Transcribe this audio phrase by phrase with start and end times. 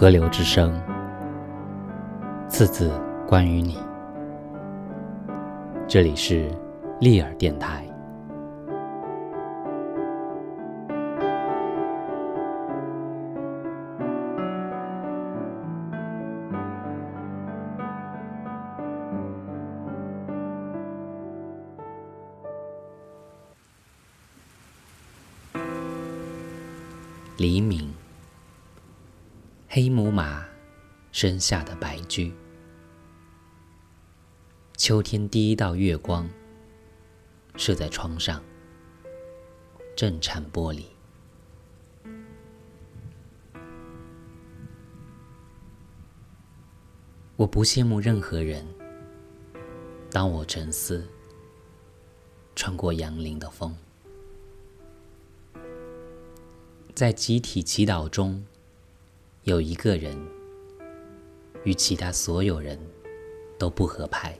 [0.00, 0.80] 河流之声，
[2.48, 2.88] 次次
[3.26, 3.76] 关于你。
[5.88, 6.48] 这里是
[7.00, 7.84] 利尔电台。
[27.36, 27.92] 黎明，
[29.70, 30.48] 黑母马
[31.12, 32.32] 身下的白驹，
[34.78, 36.26] 秋天第一道月光
[37.54, 38.42] 射在窗上，
[39.94, 40.84] 震颤玻璃。
[47.36, 48.66] 我不羡慕任何人。
[50.10, 51.06] 当我沉思，
[52.56, 53.76] 穿过杨林的风。
[56.94, 58.42] 在集体祈祷中，
[59.48, 60.14] 有一个人
[61.64, 62.78] 与其他所有人
[63.58, 64.38] 都不合拍。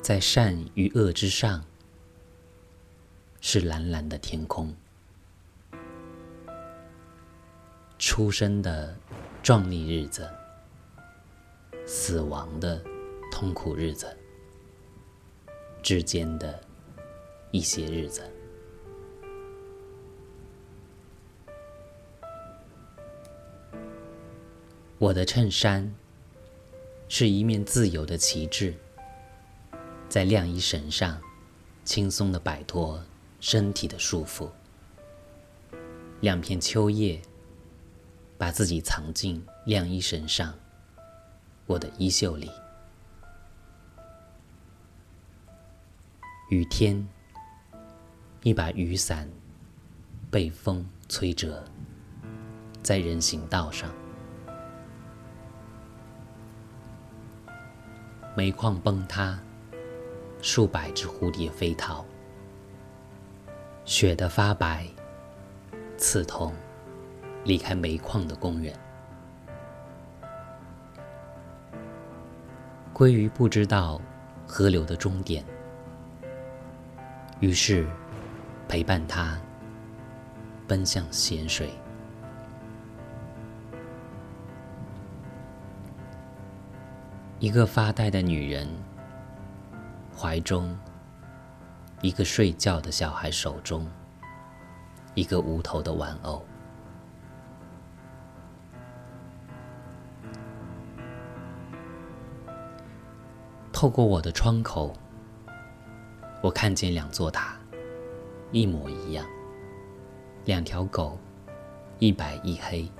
[0.00, 1.64] 在善与恶之上，
[3.40, 4.72] 是蓝蓝的天空。
[7.98, 8.96] 出生的
[9.42, 10.30] 壮丽日子，
[11.84, 12.80] 死亡的
[13.32, 14.16] 痛苦日子，
[15.82, 16.62] 之间的
[17.50, 18.22] 一些日子。
[24.98, 25.94] 我的衬衫
[27.06, 28.74] 是一面自由的旗帜，
[30.08, 31.20] 在晾衣绳上
[31.84, 32.98] 轻松的摆脱
[33.38, 34.48] 身体的束缚。
[36.20, 37.20] 两片秋叶
[38.38, 40.54] 把自己藏进晾衣绳上，
[41.66, 42.50] 我的衣袖里。
[46.48, 47.06] 雨天，
[48.42, 49.28] 一把雨伞
[50.30, 51.62] 被风吹折，
[52.82, 53.92] 在人行道上。
[58.36, 59.38] 煤矿崩塌，
[60.42, 62.04] 数百只蝴蝶飞逃，
[63.86, 64.86] 雪的发白，
[65.96, 66.52] 刺痛
[67.44, 68.74] 离开煤矿的工人。
[72.92, 73.98] 鲑鱼不知道
[74.46, 75.42] 河流的终点，
[77.40, 77.88] 于是
[78.68, 79.40] 陪伴它
[80.68, 81.70] 奔向咸水。
[87.38, 88.66] 一个发呆的女人，
[90.16, 90.74] 怀中
[92.00, 93.86] 一个睡觉的小孩，手中
[95.14, 96.42] 一个无头的玩偶。
[103.70, 104.94] 透过我的窗口，
[106.40, 107.54] 我看见两座塔，
[108.50, 109.26] 一模一样。
[110.46, 111.18] 两条狗，
[111.98, 112.90] 一白一黑，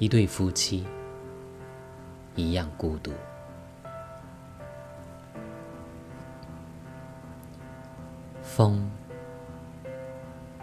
[0.00, 0.84] 一对夫妻。
[2.38, 3.12] 一样孤独。
[8.40, 8.88] 风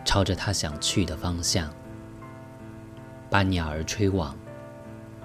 [0.06, 1.70] 朝着他想去的方向，
[3.30, 4.34] 把鸟儿吹往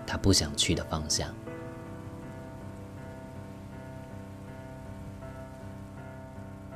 [0.04, 1.32] 他不想去的方向。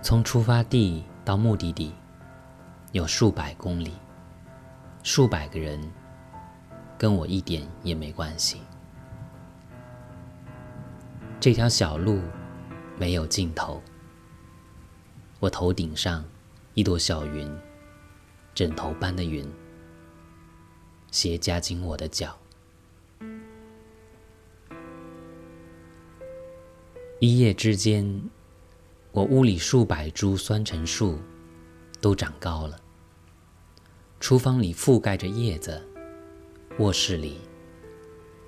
[0.01, 1.93] 从出发地到目的地
[2.93, 3.95] 有数百公里，
[5.03, 5.81] 数百个人，
[6.97, 8.63] 跟我一点也没关系。
[11.45, 12.23] 这条小路
[12.99, 13.83] 没有尽头。
[15.41, 16.25] 我头顶上
[16.73, 17.55] 一朵小云，
[18.55, 19.47] 枕头般的云，
[21.11, 22.35] 斜夹紧我的脚。
[27.21, 28.23] 一夜之间，
[29.13, 31.19] 我屋里数百株酸橙树
[32.01, 32.81] 都长高了。
[34.19, 35.87] 厨房里覆盖着叶子，
[36.79, 37.37] 卧室里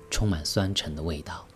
[0.09, 1.46] 充满酸橙的味道。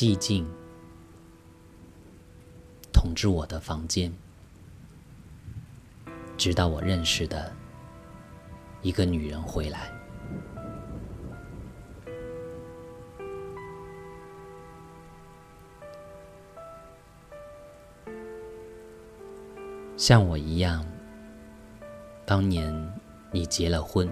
[0.00, 0.46] 寂静
[2.90, 4.10] 统治我的房间，
[6.38, 7.54] 直到我认识的
[8.80, 9.92] 一个女人回来。
[19.98, 20.82] 像我一样，
[22.24, 22.74] 当年
[23.30, 24.08] 你结了婚，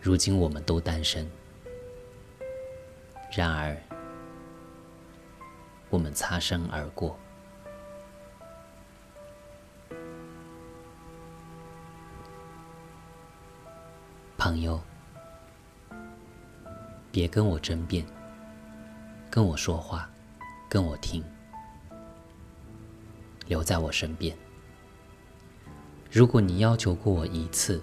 [0.00, 1.30] 如今我们都单身。
[3.36, 3.76] 然而，
[5.90, 7.18] 我们擦身而过。
[14.38, 14.80] 朋友
[17.10, 18.06] 别跟我争辩，
[19.28, 20.08] 跟我说话，
[20.68, 21.24] 跟我听，
[23.48, 24.36] 留在我身边。
[26.08, 27.82] 如果你要求过我一次，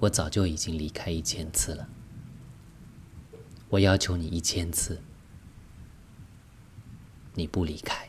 [0.00, 1.88] 我早就已经离开一千次了。
[3.68, 5.02] 我要求你一千次，
[7.34, 8.08] 你不离开。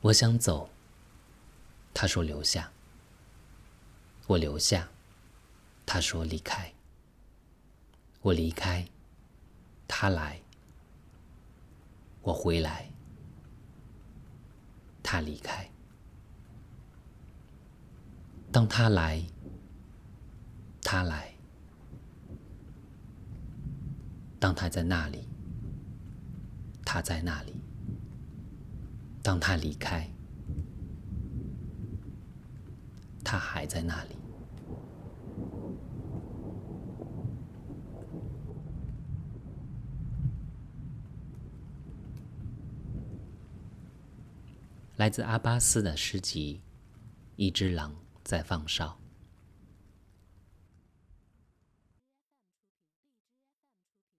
[0.00, 0.70] 我想走，
[1.92, 2.70] 他说留下。
[4.28, 4.88] 我留下，
[5.84, 6.72] 他说离开。
[8.20, 8.88] 我离开，
[9.88, 10.40] 他来。
[12.22, 12.92] 我回来，
[15.02, 15.68] 他离开。
[18.52, 19.24] 当他来，
[20.82, 21.34] 他来。
[24.40, 25.28] 当他在那里，
[26.84, 27.54] 他在那里。
[29.20, 30.08] 当他离开，
[33.24, 34.16] 他还在那里。
[44.96, 46.62] 来自阿巴斯的诗集
[47.36, 47.94] 《一只狼
[48.24, 48.97] 在放哨》。